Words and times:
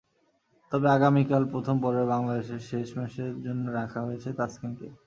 তবে 0.71 0.87
আগামীকাল 0.91 1.43
প্রথম 1.53 1.75
পর্বে 1.83 2.05
বাংলাদেশের 2.13 2.61
শেষ 2.69 2.87
ম্যাচের 2.97 3.33
জন্য 3.45 3.63
রাখা 3.79 3.99
হয়েছে 4.07 4.29
তাসকিনকে। 4.39 4.87